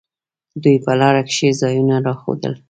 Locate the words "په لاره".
0.85-1.21